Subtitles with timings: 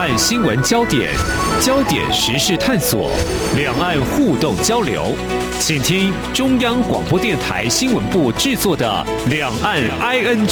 [0.00, 1.12] 岸新闻焦点，
[1.60, 3.10] 焦点时事探索，
[3.54, 5.12] 两岸互动交流，
[5.60, 10.48] 请听中央广播电台新闻部制作的《两岸 ING》。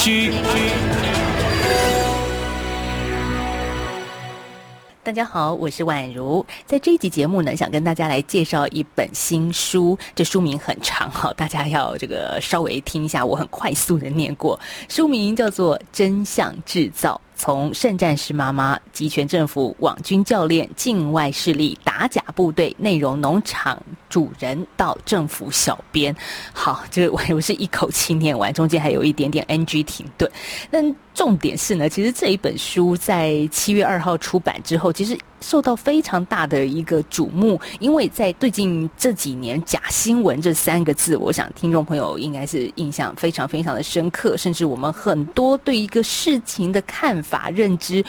[5.01, 6.45] 大家好，我是宛如。
[6.67, 9.97] 在这一集节目呢，想跟大家来介绍一本新书。
[10.13, 14.59] 这书名很长哈，大家要这个稍微听一下，我很快速的念过。
[14.87, 17.19] 书名叫做《真相制造》。
[17.39, 26.13] 从圣战士妈妈、集权政府、网军教练、境外势力、打假部队、内容农场主人到政府小编，
[26.51, 30.29] 好，这个我是一口气念完，中间还有一点点 NG 停顿。
[30.69, 30.79] 那
[31.13, 35.17] 重点是呢，其实这一本书在七月二号出版之后，其实。
[35.41, 48.03] 受到非常大的一个瞩目，因为在最近这几年“假新闻”这三个字，我想听众朋友应该是印象非常非常的深刻，甚至我们很多对一个事情的看法、认知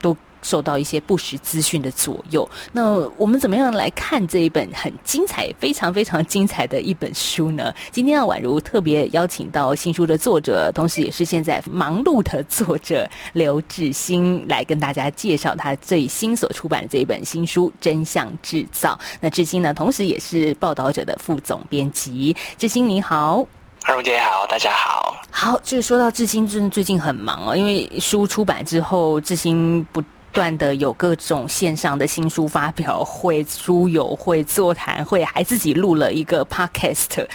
[0.00, 0.16] 都。
[0.42, 7.72] 受到一些不实资讯的左右，那我们怎么样来看这一本很精彩、非常非常精彩的一本书呢？
[7.90, 18.98] 今天啊，宛如特别邀请到新书的作者，同时也是现在忙碌的作者刘志新来跟大家介绍他最新所出版的这一本新书《真相制造》。
[19.20, 22.36] 那志新呢，同时也是报道者的副总编辑。
[22.58, 23.46] 志新你好，
[23.84, 25.16] 二如姐好，大家好。
[25.30, 30.02] 好，就是说到志新，真的最近很忙哦，因为书出版之后，志新不。
[30.32, 37.26] 断的有各种线上的新书发表会、书友会、座谈会，还自己录了一个 podcast，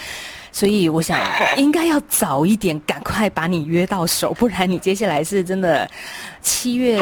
[0.51, 1.19] 所以我想
[1.55, 5.89] 应该要早一点，赶快把你约到手，不然你接下来是真的
[6.41, 6.99] 七月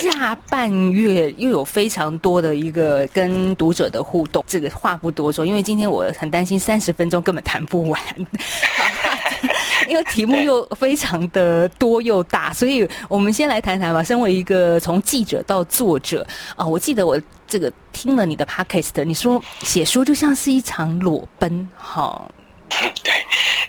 [0.00, 4.44] 下半月又有非常多的一个跟读者的互动。
[4.46, 8.00] 这个话不多说，因为今天我很担心三十分钟根本谈不完。
[9.88, 14.02] 因为题目又非常的多又大，所以我们先来谈谈吧。
[14.02, 22.20] 身为一个从记者到作者啊，我记得我这个听了你的 podcast，你说写书就像是一场裸奔，哈。
[23.04, 23.12] 对，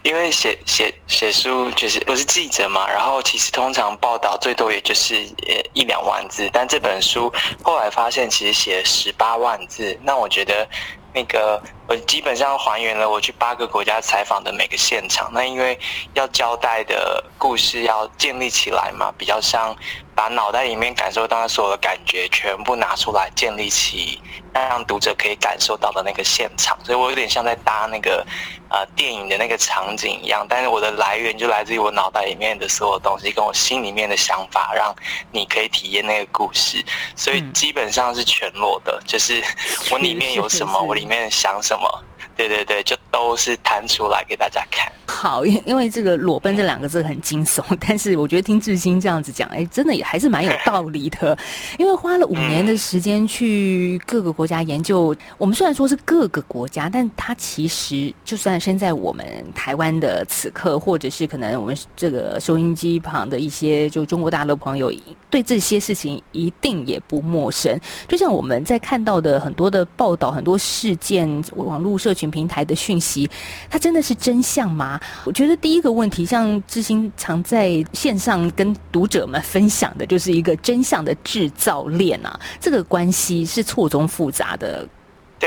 [0.01, 5.15] 因为写写写书就是我是记者嘛，然后其实通常报道最多也就是
[5.47, 7.31] 呃一两万字，但这本书
[7.61, 10.67] 后来发现其实写了十八万字，那我觉得
[11.13, 11.61] 那个。
[11.87, 15.31] 我基本上还原了我去八个国家采访的每个现场。
[15.33, 15.77] 那因为
[16.13, 19.75] 要交代的故事要建立起来嘛，比较像
[20.15, 24.19] 把脑袋里面感受到的所有的感觉全部拿出来，建立起
[24.51, 26.77] 让读者可以感受到的那个现场。
[26.83, 28.25] 所以我有点像在搭那个
[28.69, 34.95] 呃电影的那个场景一样，但是我的来源就来自于我脑袋里面的所有东西，跟我心里面的想法，让
[35.31, 36.83] 你可以体验那个故事。
[37.15, 39.43] 所以基本上是全裸的，就是
[39.91, 41.74] 我里面有什么，我里面想什么。
[41.75, 42.03] 什么？
[42.35, 44.91] 对对对，就都是弹出来给大家看。
[45.07, 51.37] 好，因因为这个“裸奔”这两个字很惊悚， 但是我觉得听志新这样子讲，哎，真的也还是蛮有道理的。
[51.79, 64.91] 因为花了五年的时间去各个国家研究，我们虽然说是各个国家，但它其实就算身在我们台湾的此刻，或者是可能我们这个收音机旁的一些就中国大陆朋友，
[65.29, 67.79] 对这些事情一定也不陌生。
[68.07, 73.29] 就像我们在看到的很多的报道、很多事件、网络社群平台的讯息，
[73.69, 74.99] 它真的是真相吗？
[75.23, 84.87] 我觉得第一个问题，像知心常在线上跟读者们分享的，就是一个真相的制造链啊，这个关系是错综复杂的。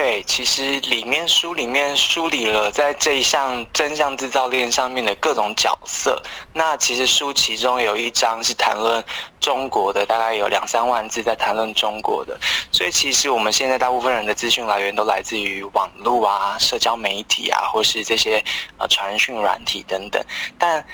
[0.01, 6.23] 对，其实里面书里面梳理了在这一项真相制造链上面的各种角色。
[6.53, 9.03] 那其实书其中有一章是谈论
[9.41, 12.39] 中国的，大概有两三万字在谈论中国的。
[12.71, 18.41] 所以其实我们现在大部分人的资讯来源都来自于网络啊、社交媒体啊，或是这些
[18.77, 20.25] 呃传讯软体等等。
[20.57, 20.87] 但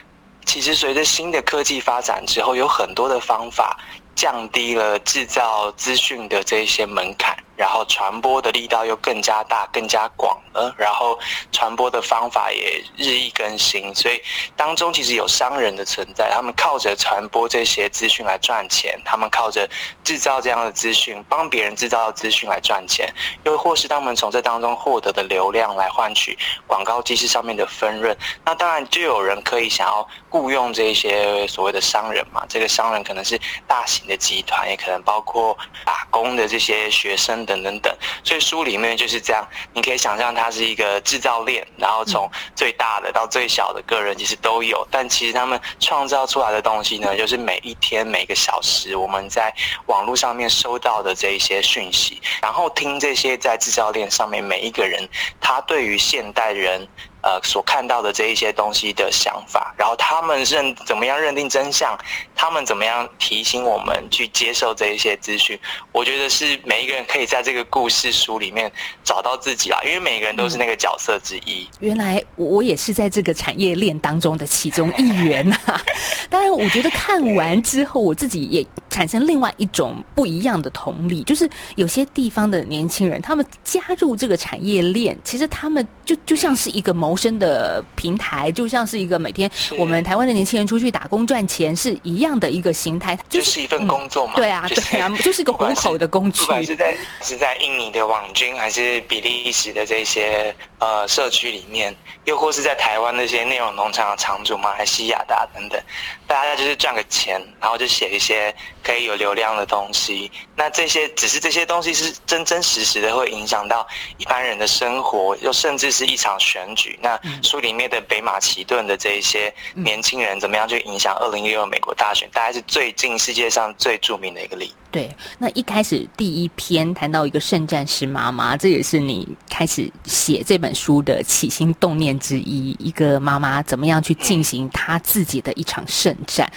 [0.47, 3.78] 其实随着新的科技发展之后，有很多的方法
[4.14, 7.37] 降低了制造资讯的这一些门槛。
[7.56, 11.19] 然后传播的力道又更加大、更加广了，然后
[11.53, 14.20] 传播的方法也日益更新，所以
[14.56, 19.69] 当中其实有商人的存在，他们靠着传播这些资讯来赚钱，他们靠着
[20.02, 23.08] 制造这样的资讯，帮别人制造资讯来赚钱，
[23.44, 26.37] 又或是他们从这当中获得的流量来换取
[26.67, 37.44] 广告机制上面的分润，那当然就有人可以想要雇佣这些所谓的商人嘛，这个商人可能是大型的集团，也可能包括打工的这些学生。
[37.44, 49.55] 等等等，所以书里面就是这样，你可以想象它是一个制造链，然后从最大的到最小的个人其实都有，但其实他们创造出来的东西呢，就是每一天每个小时我们在
[49.87, 55.08] 网络上面收到的这一些讯息，然后听这些在制造链上面每一个人
[55.40, 56.87] 他对于现代人
[57.25, 61.99] 呃所看到的这一些东西的想法，然后他们认怎么样认定真相，
[62.37, 65.59] 他们怎么样提醒我们去接受这一些资讯，
[65.91, 68.71] 我觉得是每一个人可以在这个故事书里面
[69.03, 71.67] 找到自己啦，因为每个人都是那个角色之一。
[71.81, 75.82] 原来我也是在这个产业链当中的其中一员呐、啊。
[76.29, 94.35] 当然，我觉得看完之后，我自己也产生另外一种不一样的同理，就是有些地方的年轻人，他们加入这个产业链，其实他们就就像是一个谋生的平台，就像是一个每天我们台湾的年轻人出去打工赚钱是一样的一个形态，就是、就是一份工作嘛。
[94.37, 96.43] 嗯、对啊，对啊， 就是一个糊口的工具。
[96.43, 101.93] 不管是在是在印尼的网军，还是比利时的这些呃社区里面，
[102.26, 105.82] 又或是在台湾那些内容农场的场主、马来西亚的、啊、等等，
[106.29, 110.31] 大家就是赚个钱，然后就写一些可以有流量的东西。
[110.54, 113.84] 那这些只是这些东西是真真实实的会影响到
[114.19, 116.96] 一般人的生活，又甚至是一场选举。
[117.02, 124.75] 那书里面的北马其顿的这一些年轻人怎么样去影响二零一六美国大选，大概是最近世界上最著名的一个例子。
[124.94, 132.76] 对，那一开始第一篇谈到一个圣战士妈妈，这也是你开始写这本书的起心动念之一。
[132.79, 136.49] 一个妈妈怎么样去进行她自己的一场圣战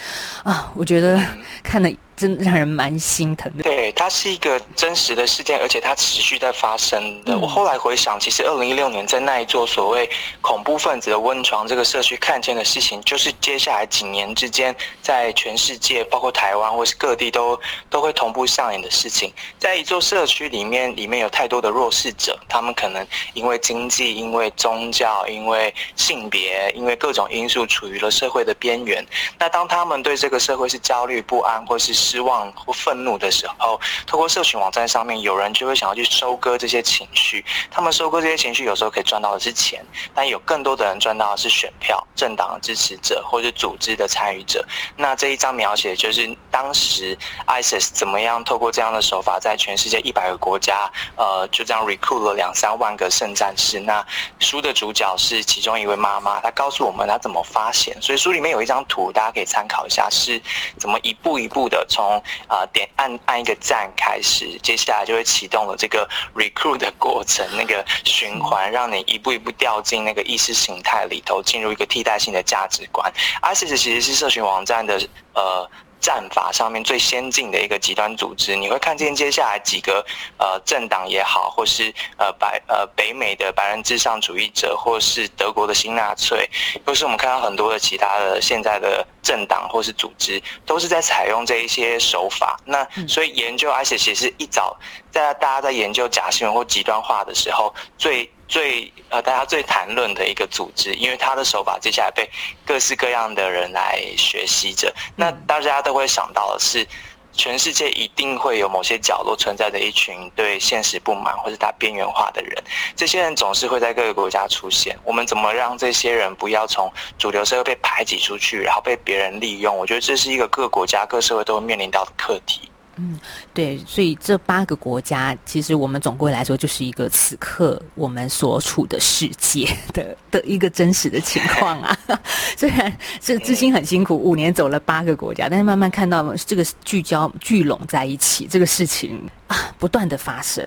[0.44, 0.72] 啊？
[0.76, 1.20] 我觉得
[1.64, 1.90] 看了。
[2.18, 3.62] 真让人蛮心疼的。
[3.62, 7.32] 对，它是一个真实的事件，而且它持续在发生的。
[7.32, 10.10] 嗯、我后来回想，其实二零一六年在那一座所谓
[10.40, 17.56] 恐怖分子的温床这个社区看见的事情，就是接下来几年之间，在全世界，包括台湾或是各地都
[17.88, 19.32] 都会同同步上演的事情。
[19.58, 29.02] 在一座社区里面，里面有太多的弱势者，他们可能因为经济、因为宗教、因为性别、因为各种因素，处于了社会的边缘。
[29.38, 37.42] 那当他们对这个社会是焦虑不安，或是失望或愤怒的时候，透过社群网站上面，有人就会想要去收割这些情绪。
[37.70, 39.82] 他们收割这些情绪，有时候可以赚到的是钱，
[40.14, 44.62] 但有更多的人赚到的是选票、政党的支持者或者组织的参与者。
[44.96, 47.16] 那这一张描写就是当时
[47.46, 53.78] ISIS 怎么怎么样透过这样的手法，在全世界一百个国家，呃，就这样 recruit 了两三万个圣战士。
[53.78, 54.04] 那
[54.40, 57.96] 书的主角是其中一位妈妈，她告诉我们她怎么发现。
[58.02, 60.42] 所以书里面有一张图，大家可以参考一下，是
[60.80, 61.86] 怎么一步一步的。
[61.88, 73.12] 从啊点按按一个赞开始，接下来就会启动了这个 recruit 的过程，那个循环，让你一步一步掉进那个意识形态里头，进入一个替代性的价值观。
[73.42, 75.00] ISIS 其实是社群网站的
[75.34, 75.70] 呃。
[76.00, 80.04] 战法上面最先进的一个极端组织，你会看见接下来几个
[80.38, 86.48] 呃政党也好，或是呃白呃北美的白人至上主义者，或是德国的新纳粹，
[86.86, 92.58] 或是我们看到很多的其他的现在的政党或是组织，都是在采用这一些手法。
[92.64, 94.76] 那所以研究 ISIS 其实一早
[95.10, 98.30] 在大家在研究假新闻或极端化的时候，最。
[98.48, 102.28] 最呃，大家最谈论的一个组织，因为他的手法接下来被
[102.66, 104.92] 各式各样的人来学习着。
[105.14, 106.86] 那大家都会想到的是，
[107.32, 112.64] 全世界一定会有某些角落存在着一群对现实不满或者他边缘化的人。
[112.96, 114.98] 这些人总是会在各个国家出现。
[115.04, 119.76] 我们怎么让这些人不要从主流社会被排挤出去，然后被别人利用？
[119.76, 122.70] 我觉得这是一个各国家各社会都会面临到的课题。
[122.96, 123.20] 嗯，
[123.58, 131.98] 对，所以这八个国家，其实我们总归来说，就是一个此刻我们所处的世界的的一个真实的情况啊。
[132.56, 140.64] 虽然这至今很辛苦，五年走了八个国家，但是慢慢看到这个聚焦聚拢在一起，这个事情啊，不断的发生。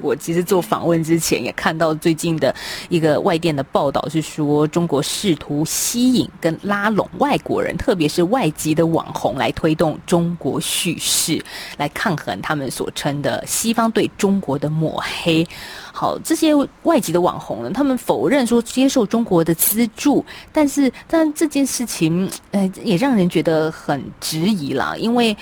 [0.00, 2.54] 我其实做访问之前也看到最近的
[2.88, 11.42] 一个外电的报道，是说中国试图吸引跟拉拢外国人，特别是外籍的网红，来推动中国叙事，
[11.78, 15.46] 来抗衡他们所称的西方对中国的抹黑。
[15.92, 25.36] 好，这些外籍的网红呢，他们否认说接受中国的资助，但是但这件事情，呃，也让人觉得很质疑啦，因为。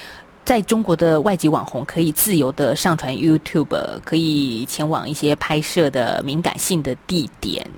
[0.47, 3.67] 在中国的外籍网红可以自由的上传 YouTube，
[4.05, 7.69] 可以前往一些拍摄的敏感性的地点。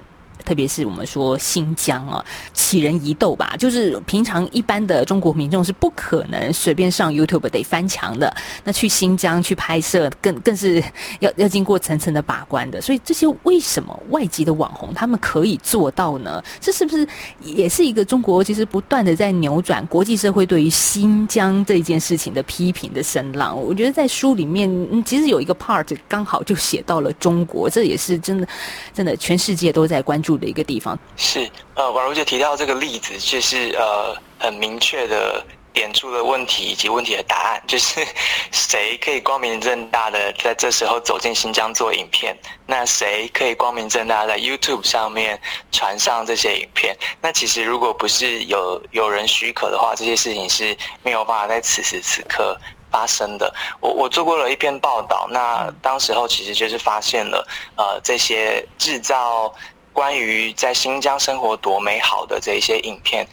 [0.49, 2.25] 特别是我们说新疆啊，
[2.55, 8.35] 起人疑窦吧，就是平常一般的中国民众是不可能随便上 YouTube 得翻墙的。
[8.64, 10.83] 那去新疆去拍摄，更更是
[11.21, 12.81] 要要经过层层的把关的。
[12.81, 16.43] 所以这些为什么外籍的网红他们可以做到呢？
[16.59, 17.07] 这是不是
[17.43, 23.55] 也是一个中国其实不断的在扭转国际社会对于新疆这件事情的批评的声浪？
[23.55, 28.49] 我觉得在书里面，其实有一个 part 刚好就写到了中国，这也是真的，
[28.95, 30.99] 真的全世界都在关注的一个地方。
[31.16, 38.04] 是，呃，宛如姐提到这个例子，就是呃很明确的点出了问题以及问题的答案，就是
[38.50, 42.37] 谁可以光明正大的在这时候走进新疆做影片？
[42.66, 45.40] 那谁可以光明正大在 YouTube 上面
[45.71, 46.97] 传上这些影片？
[47.21, 52.59] 那其实如果不是有有人许可的话，这些事情是没有办法在此时此刻
[52.90, 53.54] 发生的。
[53.80, 59.54] 我我做过了一篇报道，那当时候其实就是发现了呃这些制造
[59.99, 63.26] 关于在新疆生活多美好的这些影片。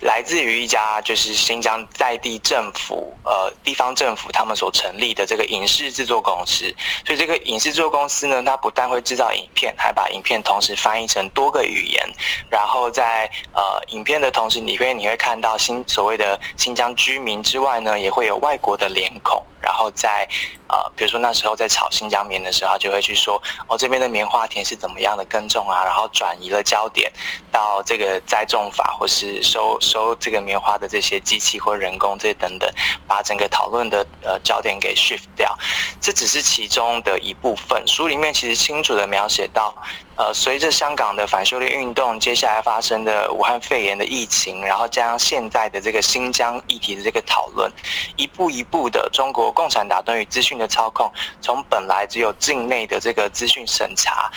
[0.00, 6.74] 来自于一家就是新疆在地政府，呃，地方政府他们所成立的这个影视制作公司。
[7.04, 12.08] 所以这个影视制作公司呢，它不但会制造影片，还把影片同时翻译成多个语言。
[12.48, 19.44] 然后在呃影片的同时，里面你会看到新所谓的新疆居民之外呢，也会有外国的脸孔。
[19.62, 20.26] 然后在
[20.68, 27.12] 呃，比如说那时候在炒新疆棉的时候，就会去说哦，这边的棉花田是怎么样的耕种啊，然后转移了焦点
[27.52, 32.70] 到这个栽种法或是收收这个棉花的这些机器或人工这些等等，
[33.08, 35.58] 把整个讨论的呃焦点给 shift 掉。
[36.00, 37.82] 这只是其中的一部分。
[37.86, 39.74] 书里面其实清楚地描写到，
[40.16, 47.70] 呃，随着香港的反修例运动，接下来发生的武汉肺炎的疫情，然后加上现在的这个新疆议题的这个讨论，
[48.16, 49.50] 一步一步的中国。
[49.50, 54.30] 共产党对于资讯的操控，从本来只有境内的这个资讯审查，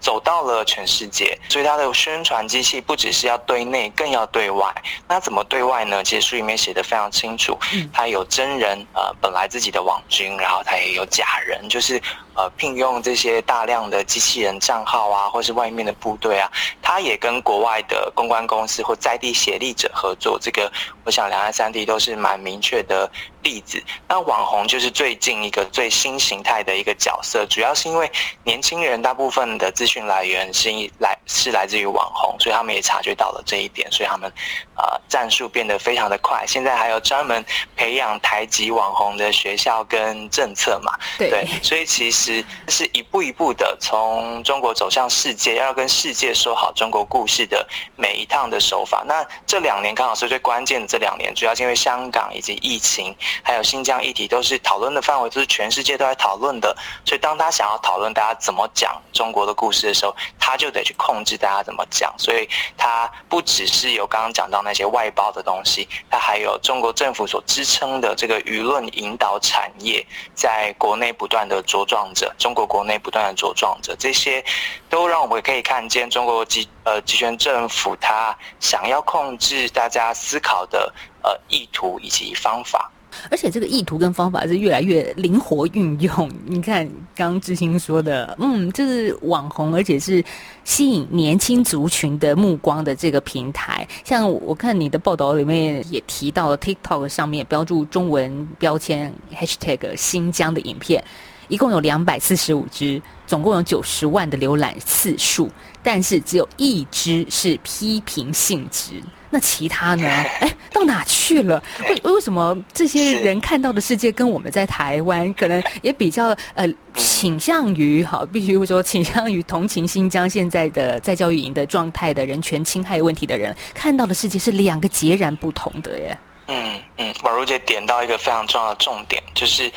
[0.00, 4.74] 走到了全世界，所以它的宣传机器不只是要对内，更要对外。
[5.06, 6.02] 那怎么对外呢？
[6.02, 7.58] 其实书里面写的非常清楚，
[7.92, 12.00] 它有真人，呃，本来自己的网军，然后它也有假人，就是。
[12.40, 20.38] 呃，聘用这些大量的机器人账号啊，或是外面的部队啊，他也跟国外的公关公司或在地协力者合作。
[20.40, 20.72] 这个，
[21.04, 23.10] 我想两岸三地都是蛮明确的
[23.42, 23.82] 例子。
[24.08, 28.10] 那网红就是最近一个最新形态的一个角色，主要是因为
[28.42, 34.30] 年轻人大部分的资讯来源是来是来自于网红，所以他们也察觉到了这一点，所以他们
[34.76, 36.44] 呃战术变得非常的快。
[36.46, 37.44] 现在还有专门
[37.76, 40.92] 培养台籍网红的学校跟政策嘛？
[41.16, 42.44] 对，对，所以其实。
[42.68, 49.04] 是一步一步的从中国走向世界，要跟世界说好中国故事的每一趟的手法。
[49.06, 56.76] 那这两年刚好是最关键的这两年，主要是因为香港以及疫情，还有新疆议题都是讨论的范围，都是全世界都在讨论的。
[57.04, 62.14] 所以当他想要讨论大家怎么讲中国的故事的时候，他就得去控制大家怎么讲。
[62.18, 72.34] 所以它不只是有刚刚讲到那些外包的东西，它还有中国政府所支撑的这个舆论引导产业，在国内不断的茁壮着。
[72.38, 74.44] 中国国内不断的茁壮着，这些
[74.88, 82.90] 都让我们可以看见中国集呃集权政府他想要控制大家思考的呃意图以及方法，
[83.30, 86.30] 而且这个意图跟方法是越来越灵活运用。
[86.46, 90.24] 你看刚刚致昕说的，嗯，这是网红，而且是
[90.64, 93.86] 吸引年轻族群的目光的这个平台。
[94.04, 101.02] 像我看你的报道里面也提到了 TikTok 上面标注中文标签 Hashtag 新疆的影片。
[101.48, 105.50] 一共有两百四十五支，总共有九十万的浏览次数，
[105.82, 109.02] 但是只有一只是批评性质。
[109.32, 110.08] 那其他呢？
[110.40, 111.62] 哎，到哪去了？
[111.88, 126.18] 为为什么这些人看到的世界跟我们在台湾可能也比较呃倾向于好，必须说倾向于同情新疆现在的在教育营的状态的人权侵害问题的人看到的世界是两个截然不同的耶。
[126.48, 129.70] 嗯嗯，婉如姐点到一个非常重要的重点，就是。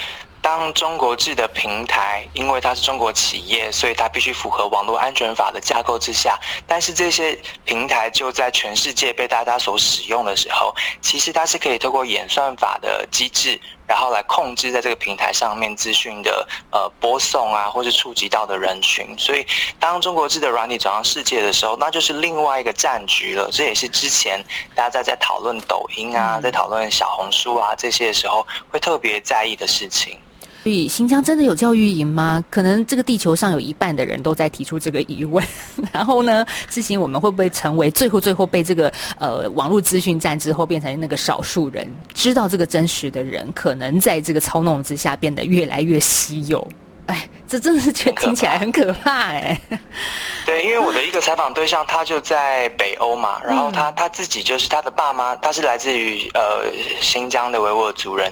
[0.44, 6.38] 当中国制的平台，因为它是中国企业，所以它必须符合网络安全法的架构之下。
[6.68, 13.58] 但是这些平台就在全世界被大家所使用的时候，其实它是可以透过演算法的机制，
[13.88, 19.18] 然后来控制在这个平台上面资讯的呃播送啊，或是触及到的人群。
[19.18, 19.48] 所以
[19.80, 23.50] 当中国制的软体走向世界的时候，那就是另外一个战局了。
[23.50, 24.44] 这也是之前
[24.76, 30.20] 大家在讨论抖音啊，在讨论小红书啊这些的时候，会特别在意的事情。
[30.64, 32.42] 所以新疆真的有教育营吗？
[32.50, 35.46] 可能这个地球上有一半的人都在提出这个疑问。
[35.92, 38.90] 然后呢，致昕我们会不会成为最后最后被这个
[39.20, 41.86] 呃网络资讯战之后变成那个少数人？
[42.14, 46.66] 知道这个真实的人，可能在这个操弄之下变得越来越稀有。
[47.08, 49.60] 哎，这真的是觉得听起来很可怕哎。
[50.48, 58.32] 对，因为我的一个采访对象他就在北欧嘛，然后他他自己就是他的爸妈，他是来自于呃新疆的维吾尔族人。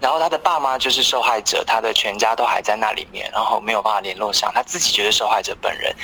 [0.00, 5.94] 然后他的爸妈就是受害者，他的全家都还在那里面，然后没有办法联络上，他自己就是受害者本人。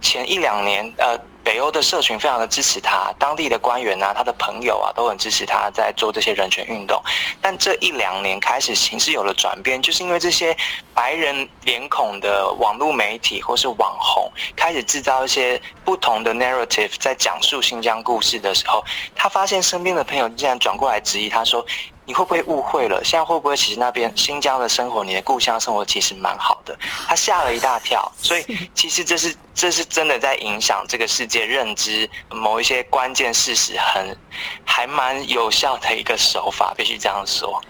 [0.00, 1.18] 前一两年，呃。
[1.44, 6.98] 北欧的社群非常的支持他，当地的官员啊，他的朋友啊，都很支持他在做这些人权运动。
[7.38, 10.56] 但这一两年开始形势有了转变，就是因为这些
[10.94, 18.82] 白人脸孔的网络媒体或是网红开始制造一些不同的 narrative，在讲述新疆故事的时候，
[19.14, 21.62] 他发现身边的朋友竟然转过来质疑他说。
[22.06, 23.02] 你会不会误会了？
[23.04, 26.78] 现在会不会其实那边新疆的生活，你的故乡生活其实蛮好的？
[27.06, 28.44] 他吓了一大跳， 所以
[28.74, 34.18] 其实这是这是真的在影响这个世界认知某一些关键事实很，很
[34.64, 37.62] 还蛮有效的一个手法，必须这样说。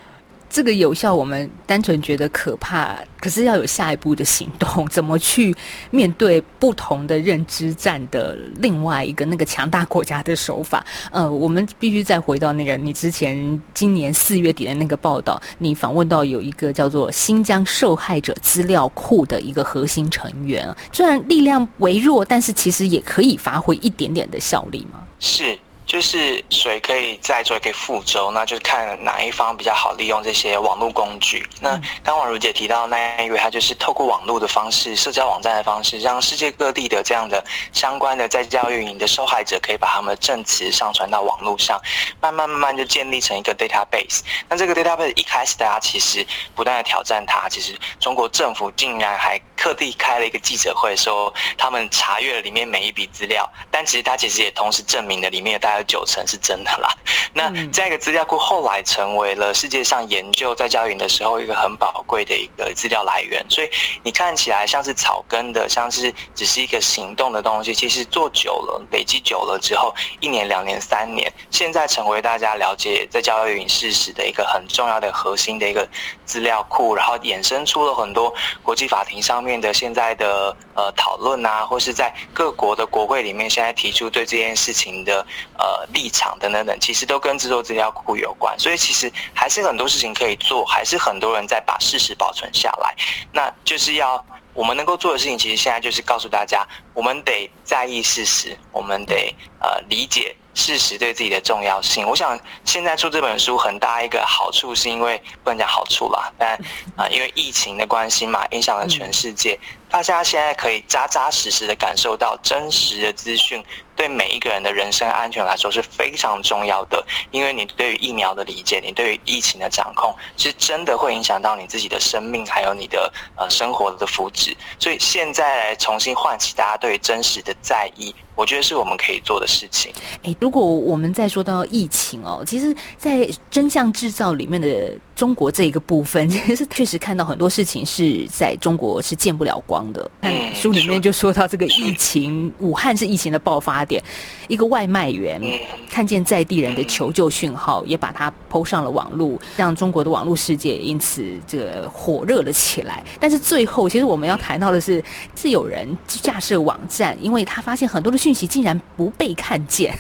[0.54, 5.52] 这个有效，我们单纯觉得可怕，可是要有下一步的行动， 怎么去
[5.90, 10.87] 面对不同的认知战的另外一个那个强大国家的手法？
[11.11, 25.00] 呃，我们必须再回到那个你之前今年四月底的那个报道，你访问到有一个叫做新疆受害者资料库的一个核心成员，虽然力量微弱，但是其实也可以发挥一点点的效力吗？
[25.18, 25.58] 是。
[25.86, 31.46] 就是谁可以载舟，可以覆舟，那就是看哪一方比较好利用这些网络工具。
[31.60, 41.80] 那刚婉如姐提到那一位，他就是透过网络的方式、社交网站的方式，让世界各地的这样的相关的在教育营的受害者，可以把他们的证词上传到网络上，
[42.20, 44.20] 慢慢慢慢就建立成一个 database。
[44.48, 56.88] 那这个 database 一开始大家其实不断的挑战它，其实中国政府竟然还特地开了一个记者会，说他们查阅了里面每一笔资料，但其实他其实也同时证明了里面的大概有九成是真的啦。
[57.33, 63.45] 那这样一个资料库后来成为了世界上研究在教育营的时候一个很宝贵的一个资料来源。
[63.49, 63.69] 所以
[64.02, 75.87] 你看起来像是草根的，像是只是一个行动的东西，其实做久了，累积久了之后，一年、两年、三年，现在成为大家了解在教育营事实的一个很重要的核心的一个
[76.25, 85.25] 资料库，然后衍生出了很多国际法庭上面的现在的呃讨论啊，或是在各国的国会里面现在提出对这件事情的
[85.59, 88.54] 呃呃立场等等等，其实都跟制作资料库有关。
[88.59, 92.94] 所以其实还是很多事情可以做，还是很多人在把事实保存下来。
[93.33, 100.37] 那就是要我们能够做的事情，其实现在就是告诉大家，我们得在意事实，我们得呃理解。
[100.56, 106.54] 事实对自己的重要性，我想现在出这本书很大一个好处，是因为不能讲好处啦，但
[106.94, 109.59] 啊、呃，因为疫情的关系嘛，影响了全世界。
[109.94, 113.62] 大家现在可以扎扎实实的感受到真实的资讯，
[113.94, 117.06] 对每一个人的人身安全来说是非常重要的。
[117.30, 124.52] 因为你对于疫苗的理解，你对于疫情的掌控，是真的会影响到你自己的生命，还有你的呃生活的福祉。
[124.80, 129.92] 所以现在来重新唤起大家对于真实的在意，我觉得是我们可以做的事情。
[130.25, 140.10] 诶，如果我们再说到疫情哦，其实，在真相制造里面的中国这一个部分， 其实确实看到很多事情是在中国是见不了光的。
[140.22, 144.02] 嗯，书里面就说到这个疫情，武汉是疫情的爆发点，
[144.48, 145.40] 一个外卖员
[145.88, 153.04] 看见在地人的求救讯号，也把它 PO 上了网络，让中国的网络世界因此这个火热了起来。
[153.20, 155.02] 但是最后，其实我们要谈到的是，
[155.36, 159.96] 是有人架设网站，因为他发现很多的讯息竟然不被看见，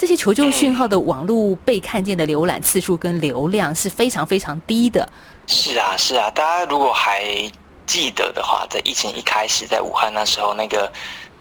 [0.00, 5.06] 这些求救讯号的网络被看见的浏览次数跟流量是非常非常低的。
[5.46, 7.22] 是啊，是啊，大家如果还。
[7.86, 10.88] 记得的话，在疫情一开始，在武汉那时候，那个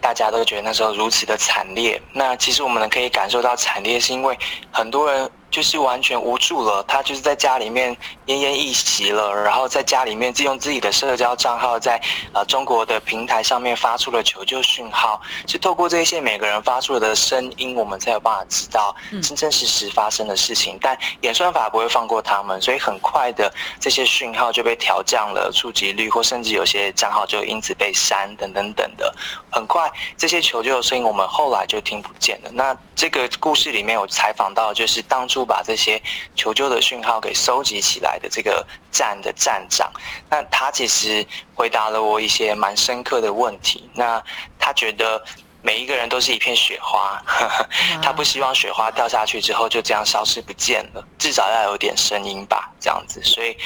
[0.01, 2.01] 大家都觉得那时候如此的惨烈。
[2.11, 4.35] 那其实我们能可以感受到惨烈，是因为
[4.71, 5.29] 很多人。
[5.51, 7.95] 就是完全无助了，他就是在家里面
[8.27, 11.99] 奄奄一息了，然后在家里面就用自己的社交账号在
[12.33, 20.77] 呃中国的平台上面发出了求救讯号，是透过这些每个人发出的声音，我们才有办法知道真真实实发生的事情。
[20.81, 29.13] 但演算法不会放过他们，所以很快的这些讯号就被调降了触及率，或甚至有些账号就因此被删等等等的。
[29.51, 32.51] 很快这些求救的声音我们后来就听不见了。
[32.53, 35.39] 那这个故事里面有采访到，就是当初。
[35.49, 35.99] 把这些
[36.35, 39.91] 求救的讯号给收集起来的这个站的站长，
[40.29, 43.89] 那他其实回答了我一些蛮深刻的问题。
[43.95, 44.23] 那
[44.59, 45.19] 他觉得
[45.63, 47.19] 每一个人都是一片雪花，
[47.99, 53.19] 他不希望雪花掉下去之后就这样消失不见了，至少要有点声音吧，这样子。
[53.23, 53.57] 所以。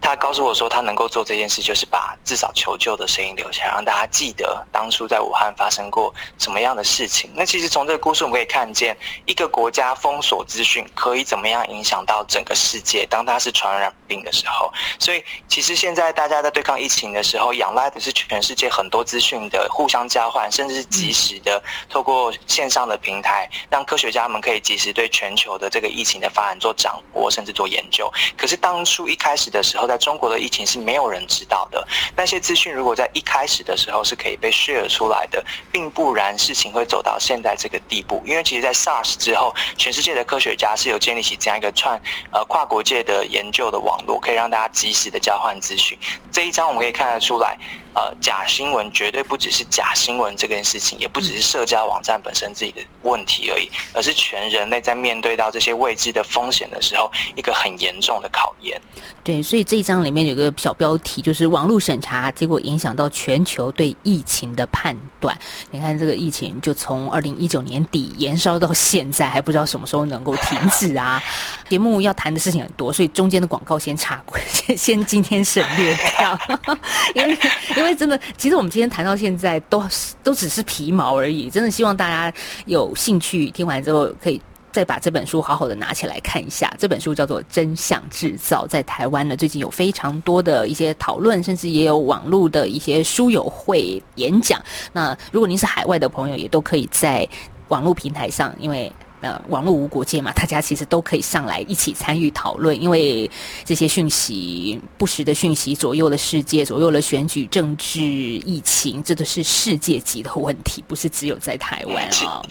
[0.00, 7.30] 他告诉我说，他能够做这件事，就是把至少求救的声音留下，让大家记得当初在武汉发生过什么样的事情。
[7.34, 13.06] 那其实从这个故事，我们可以看见一个国家封锁资讯可以怎么样影响到整个世界。
[13.10, 28.10] 当它是传染病的时候，所以其实现在大家在对抗疫情的时候，仰赖的是全世界很多资讯的互相交换，甚至是及时的透过线上的平台，让科学家们可以及时对全球的这个疫情的发展做掌握，甚至做研究。
[28.36, 31.84] 可是当初一开始的时候，在中国的疫情是没有人知道的。
[32.14, 38.22] 那些资讯如果在一开始的时候是可以被 share 出来的，并不然事情会走到现在这个地步。
[38.26, 45.98] 因为其实，在 SARS 之后，全世界的科学家是有建立起这样一个串呃跨国界的研究的网络，可以让大家及时的交换资讯。
[46.30, 47.56] 这一张我们可以看得出来。
[47.94, 58.80] 呃，假新闻绝对不只是假新闻这件事情，也不只是社交网站本身自己的问题而已，而是全人类在面对到这些未知的风险的时候，一个很严重的考验。
[59.24, 65.36] 对，所以这一章里面有个小标题，就是网络审查结果影响到全球对疫情的判断。
[65.70, 71.22] 你看这个疫情就从二零一九年底延烧到现在，还不知道什么时候能够停止啊。
[71.68, 76.38] 节目要谈的事情很多，所以中间的广告先插过，先先今天省略掉，
[77.14, 77.38] 因为
[77.78, 77.98] 因为。
[77.98, 79.82] 真的，其实我们今天谈到现在都
[80.22, 81.50] 都只是皮毛而已。
[81.50, 82.32] 真的希望大家
[82.64, 86.72] 有兴趣听完之后，可以再把这本书好好的拿起来看一下。
[86.78, 94.62] 这本书叫做《真相制造》，在台湾呢，最近有非常多的一些讨论，甚至也有网络的一些书友会演讲。
[94.92, 97.28] 那如果您是海外的朋友，也都可以在
[97.66, 98.92] 网络平台上，因为。
[99.20, 103.28] 呃，网络无国界嘛，大家其实都可以上来一起参与讨论，因为
[103.64, 112.42] 这些讯息不实的讯息左右了世界，左右了选举、政治、疫情，这都是世界级的问题，不是只有在台湾啊。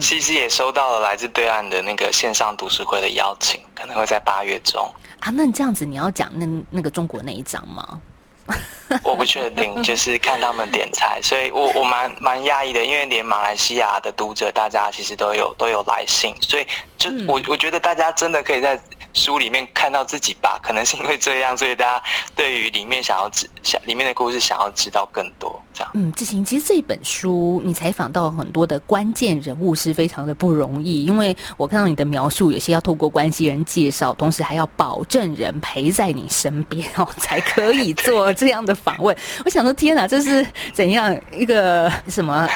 [0.00, 5.30] 其实也收到了来自对岸的那个线上读书会的邀请，可能会在八月中啊。
[5.30, 8.00] 那这样子，你要讲那那个中国那一章吗？
[9.02, 18.80] 我不确定，就是看他们点菜，所以我我蛮蛮讶异的，因为连马来西亚的读者，大家其实都有都有来信，所以就我我觉得大家真的可以在
[19.16, 22.02] 书里面看到自己吧， 可能是因为这样，所以大家
[22.36, 25.60] 对于里面想要知想里面的故事想要知道更多。
[25.72, 39.16] 这样，嗯，志行，其实这本书你采访到很多的关键人物是非常的不容易，因为我看到你的描述，有些要透过关系人介绍，同时还要保证人陪在你身边哦， 才可以做这样的访问。
[39.44, 42.48] 我想说，天哪，这是怎样一个什么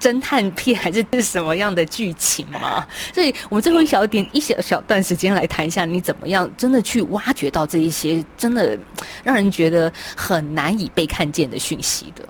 [0.00, 2.84] 侦探片，还是什么样的剧情吗？
[3.14, 6.02] 所以我们最后一小点一小小段时间来谈一下你。
[6.08, 6.50] 怎么样？
[6.56, 8.78] 真的去挖掘到这一些真的
[9.22, 12.24] 让人觉得很难以被看见的讯息的。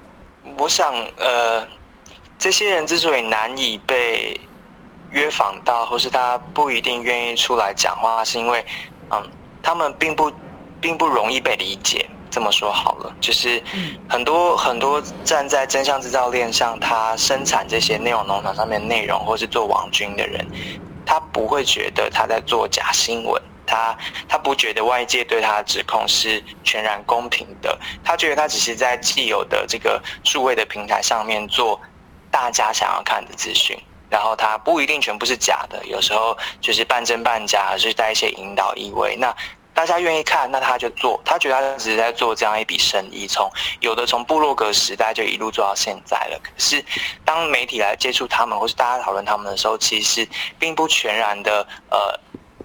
[0.57, 1.65] 我想，呃，
[2.37, 4.41] 这些人之所以难以被
[5.13, 8.67] 约访到，或是他不一定愿意出来讲话，是因为，
[9.13, 9.23] 嗯，
[9.63, 10.33] 他们并不
[10.81, 12.05] 并不容易被理解。
[12.31, 13.63] 这么说好了，就是
[14.09, 20.45] 很多很多站在真相制造链上，他生产这些内容农场上面内容，或是做网军的人，
[21.07, 23.41] 他不会觉得他在做假新闻。
[23.69, 23.95] 他
[24.27, 31.79] 他不觉得外界对他的指控是全然公平的，他觉得他只是在既有的这个数位的平台上面做
[32.31, 33.79] 大家想要看的资讯，
[34.09, 39.15] 然后他不一定全部是假的，有时候就是半真半假，还是带一些引导意味。
[39.17, 39.35] 那
[39.75, 43.49] 大家愿意看，那他就做，他觉得他只是在做这样一笔生意，从
[43.81, 46.41] 有的从部落格时代就一路做到现在了。
[46.43, 46.85] 可是
[47.25, 50.27] 当媒体来接触他们，或是大家讨论他们的时候，其实
[50.59, 52.19] 并不全然的呃。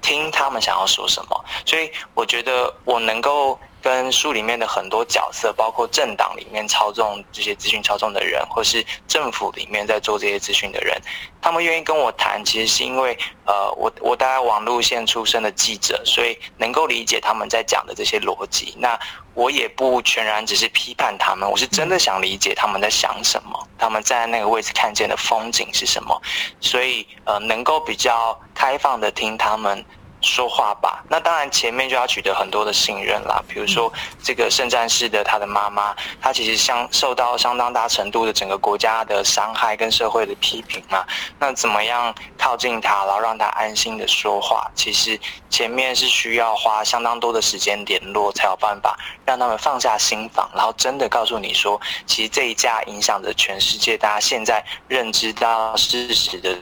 [0.04, 10.98] 听他们想要说什么，所以我觉得我能够跟书里面的很多角色，包括政党里面操纵这些资讯操纵的人，或是政府里面在做这些资讯的人，
[11.42, 18.74] 他们愿意跟我谈，其实是因为呃，我我大概网路线出身的记者，所以能够理解他们在讲的这些逻辑。
[18.80, 18.98] 那
[19.34, 26.22] 我也不全然只是批判他们，我是真的想理解他们在想什么，他们站在那个位置看见的风景是什么，
[26.62, 29.84] 所以呃，能够比较开放的听他们
[30.24, 33.44] 说话吧，那当然前面就要取得很多的信任啦。
[33.48, 33.92] 比如说
[34.24, 41.06] 这个圣战士的他的妈妈，她其实相受到相当大程度的整个国家的伤害跟社会的批评嘛。
[41.38, 44.72] 那怎么样靠近他，然后让他安心的说话？
[44.74, 56.58] 其实前面是需要花相当多的时间联络，才有办法让他们放下心防，然后真的告诉你说，其实这一架影响着全世界，大家现在认知到事实的。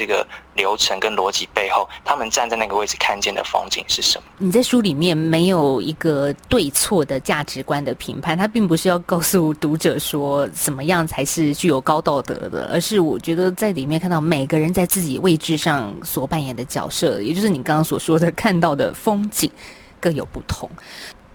[0.00, 4.24] 这个流程跟逻辑背后，他们站在那个位置看见的风景是什么？
[4.38, 19.50] 你在书里面没有一个对错的价值观的评判，它并不是要告诉读者说怎么样才是具有高道德的，而是我觉得在里面看到每个人在自己位置上所扮演的角色，也就是你刚刚所说的看到的风景
[20.00, 20.66] 各有不同。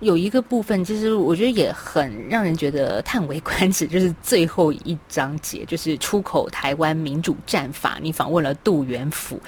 [0.02, 7.98] 有一个部分，其实我觉得也很让人觉得叹为观止， 就是最后一章节，就是出口台湾民主战法。
[8.02, 9.40] 你访问了杜元甫，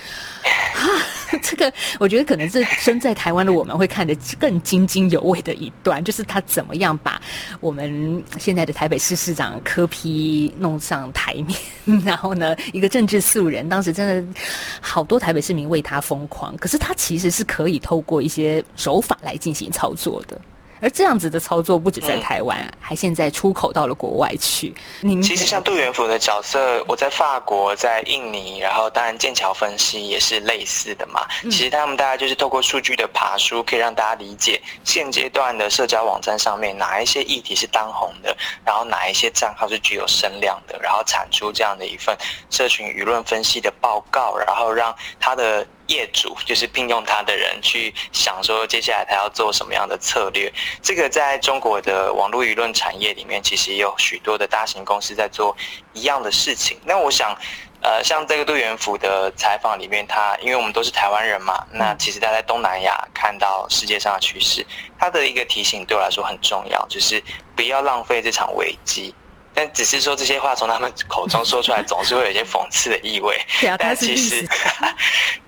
[1.44, 7.22] 这个我觉得可能是身在台湾的我们会看得更津津有味的一段，就是他怎么样把
[7.60, 11.60] 我们现在的台北市市长柯批弄上台面，
[12.06, 14.42] 然后呢，一个政治素人，当时真的
[14.82, 20.40] 好多台北市民为他疯狂，可是他其实是可以透过一些手法来进行操作的。
[20.82, 24.74] 而这样子的操作不止在台湾，嗯、还现在出口到了国外去。
[25.02, 31.26] 您其实像杜元福的角色，我在法国、在印尼，然后当然剑桥分析也是类似的嘛。
[31.44, 38.36] 嗯、其实他们大概就是透过数据的爬书，可以让大家理解现阶段的社交网站上面哪一些议题是当红的，
[38.66, 42.16] 然后哪一些账号是具有声量的，然后产出这样的一份
[42.50, 45.66] 社群舆论分析的报告，然后让他的。
[45.88, 50.52] 业主就是聘用他的人去想说，接下来他要做什么样的策略。
[50.82, 55.56] 这个在中国的网络舆论产业里面，其实也有许多的大型公司在做
[55.94, 56.78] 一样的事情。
[56.86, 57.36] 那我想，
[57.82, 64.66] 呃，像这个杜元福的采访里面，他因为我们都是台湾人嘛，那其实他在东南亚看到世界上的趋势，
[65.00, 67.24] 他的一个提醒对我来说很重要，就是
[67.56, 69.14] 不要浪费这场危机。
[69.58, 73.36] 但只是说这些话从他们口中说出来，总是会有一些讽刺的意味。
[73.80, 74.48] 但其实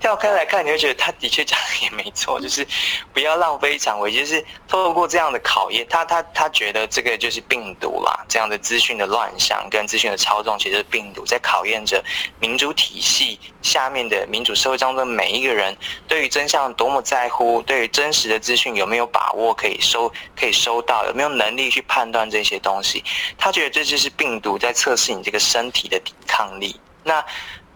[0.00, 2.66] 跳开来看，你会觉得他的确讲的也没错，就是
[3.14, 4.18] 不要浪费一场危机。
[4.18, 12.02] 就是透过这样的考验，他他他觉得这个就是病毒啦，这样的资讯的乱象跟资讯的操纵，其实是病毒在考验着
[12.40, 15.76] 民主体系下面的民主社会当中的每一个人，
[16.08, 23.04] 对于真相多么在乎，对于真实的资讯有没有把握可以收可以收到，有没有能力去判断这些东西。
[23.38, 24.10] 他觉得这是。
[24.20, 26.78] 病毒在测试你这个身体的抵抗力。
[27.02, 27.24] 那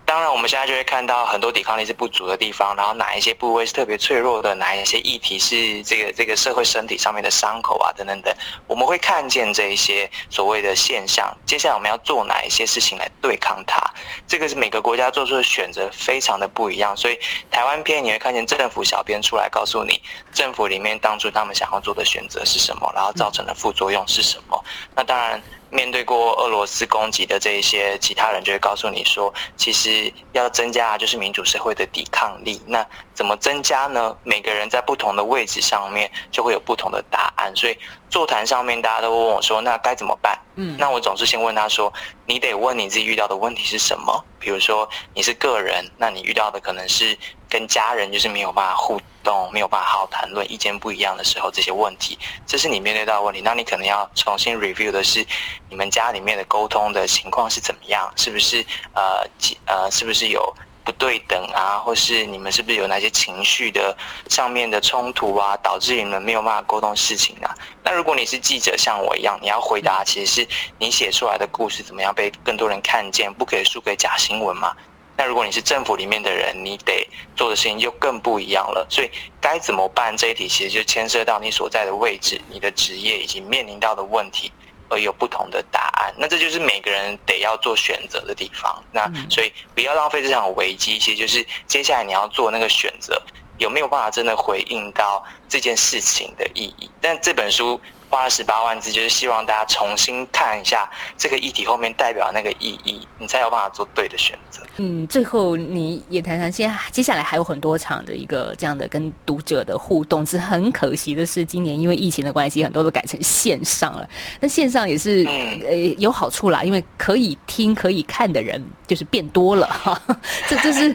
[0.05, 8.31] 当然，我们现在就会看到很多抵抗力是不足的地方，然后哪一些部位是特别脆弱的，哪一些议题是这个这个社会身体上面的伤口啊，等等等，
[8.67, 11.35] 我们会看见这一些所谓的现象。
[11.47, 13.81] 接下来我们要做哪一些事情来对抗它？
[14.29, 16.95] 这个是每个国家做出的选择非常的不一样。
[16.95, 17.19] 所以
[17.51, 19.99] 台湾篇你会看见政府小编出来告诉你，
[20.35, 24.63] 政府里面当初他们想要做的选择是什么，然后造成的副作用是什么。
[24.95, 25.43] 那当然。
[25.75, 32.61] 面对过俄罗斯攻击的这一些其他人，就会告诉你说，其实要增加就是民主社会的抵抗力。
[32.65, 34.14] 那怎么增加呢？
[34.24, 37.55] 每个人在不同的位置上面就会有不同的答案。
[37.55, 37.79] 所以
[38.11, 40.38] 座谈上面大家都问我说，那该怎么办？
[40.57, 41.92] 嗯，那我总是先问他说，
[42.27, 44.24] 你得问你自己遇到的问题是什么？
[44.38, 47.16] 比如说你是个人，那你遇到的可能是
[47.48, 53.40] 跟家人就是没有办法互动，没有办法好好谈论，意见不一样的时候，这些问题，这是你面对到的问题。
[53.40, 55.24] 那你可能要重新 review 的是，
[55.70, 58.12] 你们家里面的沟通的情况是怎么样？
[58.16, 59.24] 是不是呃
[59.66, 60.55] 呃，是不是有？
[60.85, 63.97] 不对等啊，或是你们是不是有哪些情绪的
[64.29, 67.57] 上面的冲突啊，导致你们没有办法沟通事情啊？
[67.83, 74.77] 那如果你是记者，像我一样，你要回答，其实是你写出来的故事怎么样被更多人看见，不可以输给假新闻嘛？
[75.16, 78.85] 那如果你是政府里面的人，你得做的事情就更不一样了。
[78.90, 84.53] 所以该怎么办这一题，其实就牵涉到你所在的位置、你的职业以及面临到的问题。
[84.95, 88.83] 而有不同的答案，那这就是每个人得要做选择的地方。
[88.93, 93.21] 那所以不要浪费这场危机，其实就是接下来你要做那个选择，
[93.59, 96.90] 有没有办法真的回应到这件事情的意义？
[97.01, 97.81] 但这本书。
[98.11, 100.88] 花了十八万字，就是希望大家重新看一下
[101.19, 104.62] 这个议题后面代表那个意义，你才有办法做对的选择。
[104.77, 114.09] 嗯，最后你也谈谈，现在接下来还有很多场的一个这样的跟读者的互动，只是很可惜的是，今年因为疫情的关系，很多都改成线上了。
[114.38, 115.27] 那线上也是
[115.67, 120.01] 呃有好处啦，因为可以听可以看的人就是变多了哈。
[120.49, 120.95] 这这是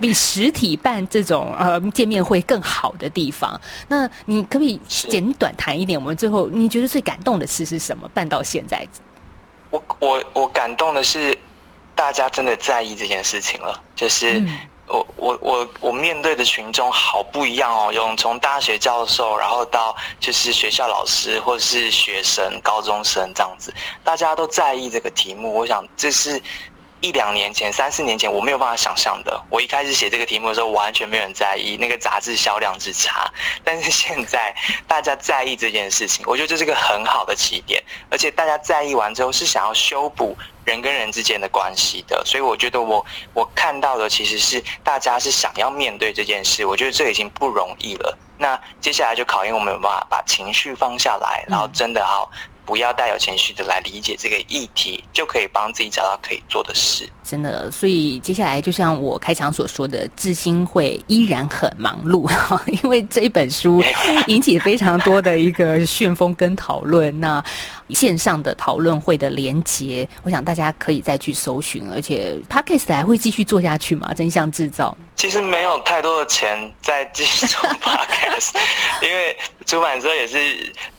[0.00, 3.60] 比实体办这种呃见面会更好的地方。
[3.86, 6.00] 那你可不可以简短谈一点？
[6.00, 6.48] 我们最后。
[6.48, 8.08] 你觉得最感动的事是什么？
[8.14, 8.86] 办到现在，
[9.70, 11.36] 我我我感动的是，
[11.94, 13.80] 大家真的在意这件事情了。
[13.94, 14.42] 就是
[14.86, 25.52] 我我我我面对的群众好不一样哦，有从大学教授，然后到就是学校老师或者是学生、高中生这样子，大家都在意这个题目。
[25.54, 26.40] 我想这是。
[27.00, 29.40] 一两年前、三四年前，我没有办法想象的。
[29.50, 33.30] 我一开始写这个题目的时候，完全没有人在意那个杂志销量之差。
[33.62, 34.54] 但是现在
[34.88, 37.82] 大家在意这件事情，我觉得这是个很好的起点。
[38.10, 42.22] 而且大家在意完之后，是想要修补人跟人之间的关系的。
[42.24, 43.04] 所以我觉得我
[43.34, 46.64] 我看到的其实是大家是想要面对这件事。
[46.64, 48.18] 我觉得这已经不容易了。
[48.38, 52.30] 那接下来就考验我们有办法把情绪放下来，然后真的好。
[52.66, 57.08] 不要带有情绪的来理解这个议题，就可以帮自己找到可以做的事。
[57.22, 62.28] 真的，所以接下来就像我开场所说的，智新会依然很忙碌，
[62.82, 63.82] 因为这一本书
[64.26, 67.18] 引起非常多的一个旋风跟讨论。
[67.20, 67.42] 那
[67.90, 74.12] 线上的讨论会的连结，我想大家可以再去搜寻，而且 Podcast 还会继续做下去吗？
[74.12, 74.96] 真相制造。
[75.16, 78.50] 其实没有太多的钱在继续做 podcast，
[79.00, 80.38] 因为出版社也是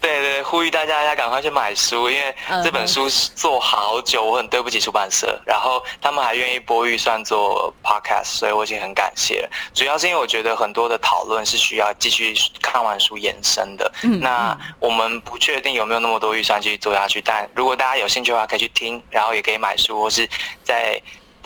[0.02, 9.50] 对对呼吁大家要赶快去买书，因为这本书做好久，我很对不起出版社，然后他们还愿意拨预算做 podcast，所以我已经很感谢了。
[9.74, 13.92] 主要是因为我觉得很多的讨论是需要继续看完书延伸的。
[14.02, 20.28] 嗯，那我们不确定有没有那么多预算继续做下去，但如果大家有兴趣的话，可以去听，然后也可以买书，或是
[20.64, 21.00] 在。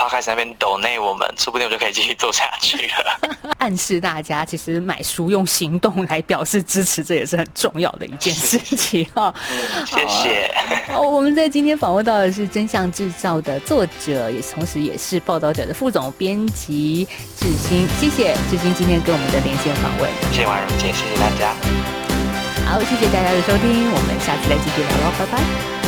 [0.10, 3.54] 开始那边抖内我们，说不定我就可以继续做下去了。
[3.60, 9.34] 暗示大家，其实买书用行动来表示支持，这也是很重要的一件事情哈。
[9.52, 10.52] 嗯，谢谢。
[10.88, 17.88] 好，我们在今天访问到的是《真相制造》的作者，也同时也是报道者的副总编辑志新。
[18.00, 20.10] 谢谢志新今天跟我们的连线访问。
[20.32, 21.54] 谢谢婉如姐，谢谢大家。
[22.66, 25.81] 好，谢谢大家的收听，我们下次再继续聊喽，拜拜。